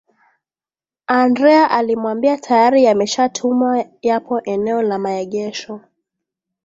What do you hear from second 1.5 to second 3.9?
alimwambia tayari yameshatumwa